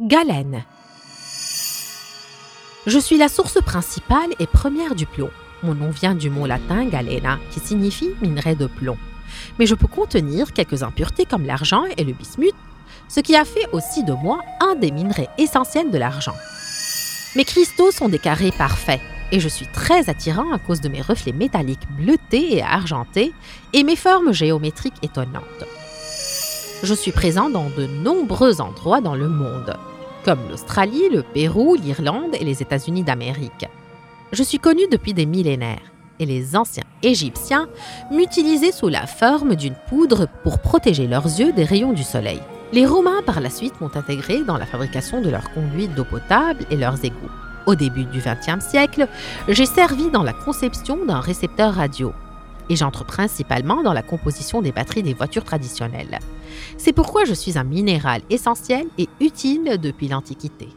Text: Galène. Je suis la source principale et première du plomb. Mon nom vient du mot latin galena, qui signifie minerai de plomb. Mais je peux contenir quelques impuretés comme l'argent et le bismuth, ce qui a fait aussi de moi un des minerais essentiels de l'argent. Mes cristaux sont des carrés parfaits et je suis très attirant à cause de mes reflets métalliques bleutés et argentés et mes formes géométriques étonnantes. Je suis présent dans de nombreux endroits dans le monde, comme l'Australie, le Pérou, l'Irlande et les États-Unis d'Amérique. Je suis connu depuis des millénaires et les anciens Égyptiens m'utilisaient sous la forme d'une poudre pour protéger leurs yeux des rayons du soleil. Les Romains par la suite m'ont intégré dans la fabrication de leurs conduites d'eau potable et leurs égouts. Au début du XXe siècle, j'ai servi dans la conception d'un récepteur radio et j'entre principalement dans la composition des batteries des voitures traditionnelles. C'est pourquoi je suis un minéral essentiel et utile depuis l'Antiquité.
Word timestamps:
Galène. 0.00 0.64
Je 2.84 2.98
suis 2.98 3.16
la 3.16 3.28
source 3.28 3.62
principale 3.62 4.30
et 4.40 4.48
première 4.48 4.96
du 4.96 5.06
plomb. 5.06 5.30
Mon 5.62 5.76
nom 5.76 5.90
vient 5.90 6.16
du 6.16 6.30
mot 6.30 6.46
latin 6.46 6.84
galena, 6.86 7.38
qui 7.52 7.60
signifie 7.60 8.10
minerai 8.20 8.56
de 8.56 8.66
plomb. 8.66 8.98
Mais 9.60 9.66
je 9.66 9.76
peux 9.76 9.86
contenir 9.86 10.52
quelques 10.52 10.82
impuretés 10.82 11.26
comme 11.26 11.46
l'argent 11.46 11.84
et 11.96 12.02
le 12.02 12.12
bismuth, 12.12 12.56
ce 13.08 13.20
qui 13.20 13.36
a 13.36 13.44
fait 13.44 13.68
aussi 13.70 14.02
de 14.02 14.14
moi 14.14 14.40
un 14.58 14.74
des 14.74 14.90
minerais 14.90 15.28
essentiels 15.38 15.92
de 15.92 15.98
l'argent. 15.98 16.34
Mes 17.36 17.44
cristaux 17.44 17.92
sont 17.92 18.08
des 18.08 18.18
carrés 18.18 18.50
parfaits 18.50 19.00
et 19.30 19.38
je 19.38 19.48
suis 19.48 19.68
très 19.68 20.10
attirant 20.10 20.52
à 20.52 20.58
cause 20.58 20.80
de 20.80 20.88
mes 20.88 21.02
reflets 21.02 21.32
métalliques 21.32 21.88
bleutés 21.96 22.56
et 22.56 22.62
argentés 22.64 23.32
et 23.72 23.84
mes 23.84 23.96
formes 23.96 24.32
géométriques 24.32 25.02
étonnantes. 25.02 25.64
Je 26.84 26.92
suis 26.92 27.12
présent 27.12 27.48
dans 27.48 27.70
de 27.70 27.86
nombreux 27.86 28.60
endroits 28.60 29.00
dans 29.00 29.14
le 29.14 29.26
monde, 29.26 29.74
comme 30.22 30.40
l'Australie, 30.50 31.08
le 31.10 31.22
Pérou, 31.22 31.76
l'Irlande 31.76 32.34
et 32.38 32.44
les 32.44 32.60
États-Unis 32.60 33.02
d'Amérique. 33.02 33.66
Je 34.32 34.42
suis 34.42 34.58
connu 34.58 34.82
depuis 34.92 35.14
des 35.14 35.24
millénaires 35.24 35.92
et 36.20 36.26
les 36.26 36.54
anciens 36.56 36.84
Égyptiens 37.02 37.68
m'utilisaient 38.10 38.70
sous 38.70 38.88
la 38.88 39.06
forme 39.06 39.54
d'une 39.54 39.76
poudre 39.88 40.28
pour 40.42 40.58
protéger 40.58 41.06
leurs 41.06 41.24
yeux 41.24 41.54
des 41.54 41.64
rayons 41.64 41.94
du 41.94 42.02
soleil. 42.02 42.42
Les 42.74 42.84
Romains 42.84 43.22
par 43.24 43.40
la 43.40 43.48
suite 43.48 43.80
m'ont 43.80 43.96
intégré 43.96 44.44
dans 44.44 44.58
la 44.58 44.66
fabrication 44.66 45.22
de 45.22 45.30
leurs 45.30 45.54
conduites 45.54 45.94
d'eau 45.94 46.04
potable 46.04 46.66
et 46.70 46.76
leurs 46.76 47.02
égouts. 47.02 47.30
Au 47.64 47.76
début 47.76 48.04
du 48.04 48.18
XXe 48.18 48.62
siècle, 48.62 49.08
j'ai 49.48 49.64
servi 49.64 50.10
dans 50.10 50.22
la 50.22 50.34
conception 50.34 51.02
d'un 51.06 51.20
récepteur 51.20 51.72
radio 51.72 52.12
et 52.68 52.76
j'entre 52.76 53.04
principalement 53.04 53.82
dans 53.82 53.92
la 53.92 54.02
composition 54.02 54.62
des 54.62 54.72
batteries 54.72 55.02
des 55.02 55.14
voitures 55.14 55.44
traditionnelles. 55.44 56.18
C'est 56.78 56.92
pourquoi 56.92 57.24
je 57.24 57.34
suis 57.34 57.58
un 57.58 57.64
minéral 57.64 58.22
essentiel 58.30 58.86
et 58.98 59.08
utile 59.20 59.78
depuis 59.80 60.08
l'Antiquité. 60.08 60.68